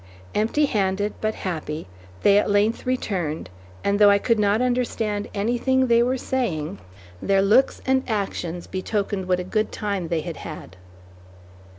Empty 0.33 0.65
handed, 0.65 1.13
but 1.21 1.35
happy, 1.35 1.85
they 2.23 2.39
at 2.39 2.49
length 2.49 2.87
returned, 2.87 3.51
and 3.83 3.99
though 3.99 4.09
I 4.09 4.17
could 4.17 4.39
not 4.39 4.59
understand 4.59 5.29
anything 5.31 5.85
they 5.85 6.01
were 6.01 6.17
saying, 6.17 6.79
their 7.21 7.43
looks 7.43 7.83
and 7.85 8.01
actions 8.07 8.65
betokened 8.65 9.27
what 9.27 9.39
a 9.39 9.43
good 9.43 9.71
time 9.71 10.07
they 10.07 10.21
had 10.21 10.37
had. 10.37 10.75